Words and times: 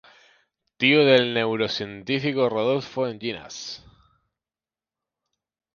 Tío 0.77 1.05
del 1.05 1.35
neurocientífico 1.35 2.49
Rodolfo 2.49 3.05
Llinás. 3.11 3.85